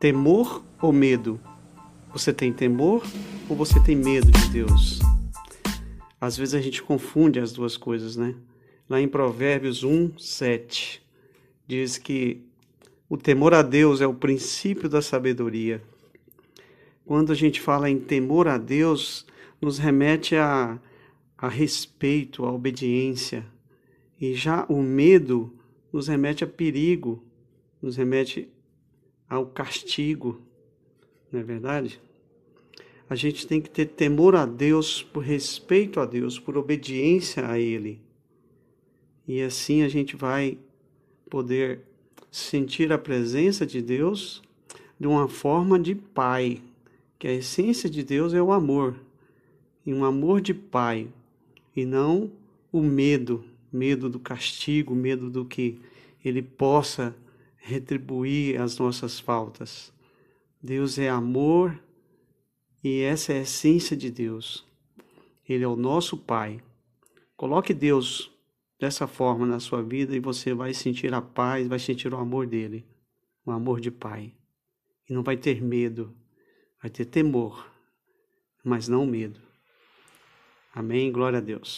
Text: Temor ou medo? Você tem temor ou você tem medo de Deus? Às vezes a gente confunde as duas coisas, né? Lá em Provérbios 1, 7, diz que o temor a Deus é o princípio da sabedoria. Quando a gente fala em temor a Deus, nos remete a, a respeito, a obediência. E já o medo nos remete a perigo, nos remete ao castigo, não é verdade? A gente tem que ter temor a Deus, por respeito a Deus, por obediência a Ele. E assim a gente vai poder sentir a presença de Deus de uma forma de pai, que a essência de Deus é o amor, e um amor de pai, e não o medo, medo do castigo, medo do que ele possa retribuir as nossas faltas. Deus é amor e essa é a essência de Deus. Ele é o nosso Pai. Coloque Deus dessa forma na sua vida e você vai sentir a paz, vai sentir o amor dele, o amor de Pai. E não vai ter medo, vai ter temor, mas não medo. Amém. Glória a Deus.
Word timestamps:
Temor 0.00 0.64
ou 0.80 0.94
medo? 0.94 1.38
Você 2.10 2.32
tem 2.32 2.50
temor 2.50 3.02
ou 3.50 3.54
você 3.54 3.78
tem 3.84 3.94
medo 3.94 4.32
de 4.32 4.48
Deus? 4.48 4.98
Às 6.18 6.38
vezes 6.38 6.54
a 6.54 6.60
gente 6.62 6.82
confunde 6.82 7.38
as 7.38 7.52
duas 7.52 7.76
coisas, 7.76 8.16
né? 8.16 8.34
Lá 8.88 8.98
em 8.98 9.06
Provérbios 9.06 9.84
1, 9.84 10.18
7, 10.18 11.02
diz 11.66 11.98
que 11.98 12.40
o 13.10 13.18
temor 13.18 13.52
a 13.52 13.60
Deus 13.60 14.00
é 14.00 14.06
o 14.06 14.14
princípio 14.14 14.88
da 14.88 15.02
sabedoria. 15.02 15.82
Quando 17.04 17.30
a 17.30 17.36
gente 17.36 17.60
fala 17.60 17.90
em 17.90 17.98
temor 17.98 18.48
a 18.48 18.56
Deus, 18.56 19.26
nos 19.60 19.76
remete 19.76 20.34
a, 20.34 20.80
a 21.36 21.48
respeito, 21.50 22.46
a 22.46 22.50
obediência. 22.50 23.44
E 24.18 24.32
já 24.32 24.64
o 24.66 24.82
medo 24.82 25.54
nos 25.92 26.08
remete 26.08 26.42
a 26.42 26.46
perigo, 26.46 27.22
nos 27.82 27.98
remete 27.98 28.48
ao 29.30 29.46
castigo, 29.46 30.42
não 31.30 31.38
é 31.38 31.42
verdade? 31.44 32.00
A 33.08 33.14
gente 33.14 33.46
tem 33.46 33.60
que 33.60 33.70
ter 33.70 33.86
temor 33.86 34.34
a 34.34 34.44
Deus, 34.44 35.02
por 35.02 35.22
respeito 35.22 36.00
a 36.00 36.04
Deus, 36.04 36.38
por 36.38 36.56
obediência 36.56 37.48
a 37.48 37.58
Ele. 37.58 38.00
E 39.26 39.40
assim 39.40 39.82
a 39.82 39.88
gente 39.88 40.16
vai 40.16 40.58
poder 41.28 41.82
sentir 42.30 42.92
a 42.92 42.98
presença 42.98 43.64
de 43.64 43.80
Deus 43.80 44.42
de 44.98 45.06
uma 45.06 45.28
forma 45.28 45.78
de 45.78 45.94
pai, 45.94 46.60
que 47.18 47.28
a 47.28 47.32
essência 47.32 47.88
de 47.88 48.02
Deus 48.02 48.34
é 48.34 48.42
o 48.42 48.52
amor, 48.52 48.96
e 49.86 49.94
um 49.94 50.04
amor 50.04 50.40
de 50.40 50.52
pai, 50.52 51.08
e 51.74 51.84
não 51.84 52.30
o 52.72 52.82
medo, 52.82 53.44
medo 53.72 54.10
do 54.10 54.18
castigo, 54.18 54.94
medo 54.94 55.30
do 55.30 55.44
que 55.44 55.80
ele 56.24 56.42
possa 56.42 57.14
retribuir 57.60 58.60
as 58.60 58.78
nossas 58.78 59.20
faltas. 59.20 59.92
Deus 60.62 60.98
é 60.98 61.08
amor 61.08 61.80
e 62.82 63.00
essa 63.02 63.32
é 63.32 63.38
a 63.38 63.42
essência 63.42 63.96
de 63.96 64.10
Deus. 64.10 64.66
Ele 65.48 65.64
é 65.64 65.68
o 65.68 65.76
nosso 65.76 66.16
Pai. 66.16 66.60
Coloque 67.36 67.72
Deus 67.72 68.30
dessa 68.78 69.06
forma 69.06 69.46
na 69.46 69.60
sua 69.60 69.82
vida 69.82 70.16
e 70.16 70.20
você 70.20 70.54
vai 70.54 70.72
sentir 70.74 71.12
a 71.12 71.20
paz, 71.20 71.68
vai 71.68 71.78
sentir 71.78 72.12
o 72.12 72.16
amor 72.16 72.46
dele, 72.46 72.86
o 73.44 73.50
amor 73.50 73.80
de 73.80 73.90
Pai. 73.90 74.32
E 75.08 75.12
não 75.12 75.22
vai 75.22 75.36
ter 75.36 75.62
medo, 75.62 76.14
vai 76.80 76.90
ter 76.90 77.04
temor, 77.04 77.70
mas 78.64 78.88
não 78.88 79.06
medo. 79.06 79.40
Amém. 80.74 81.10
Glória 81.10 81.38
a 81.38 81.42
Deus. 81.42 81.68